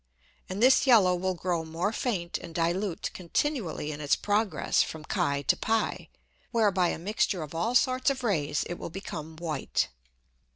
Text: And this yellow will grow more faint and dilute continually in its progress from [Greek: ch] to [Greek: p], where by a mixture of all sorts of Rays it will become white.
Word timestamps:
And 0.49 0.63
this 0.63 0.87
yellow 0.87 1.13
will 1.13 1.35
grow 1.35 1.63
more 1.63 1.93
faint 1.93 2.39
and 2.39 2.55
dilute 2.55 3.11
continually 3.13 3.91
in 3.91 4.01
its 4.01 4.15
progress 4.15 4.81
from 4.81 5.03
[Greek: 5.03 5.45
ch] 5.45 5.47
to 5.49 5.55
[Greek: 5.57 5.97
p], 5.99 6.09
where 6.49 6.71
by 6.71 6.87
a 6.87 6.97
mixture 6.97 7.43
of 7.43 7.53
all 7.53 7.75
sorts 7.75 8.09
of 8.09 8.23
Rays 8.23 8.63
it 8.63 8.79
will 8.79 8.89
become 8.89 9.35
white. 9.35 9.89